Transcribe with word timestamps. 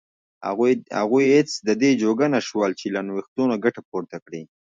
هغوی 0.99 1.25
هېڅ 1.35 1.49
د 1.67 1.69
دې 1.81 1.91
جوګه 2.03 2.27
نه 2.35 2.39
شول 2.47 2.71
چې 2.79 2.87
له 2.95 3.01
نوښتونو 3.07 3.53
ګټه 3.65 3.81
پورته 3.89 4.17
کړي. 4.25 4.41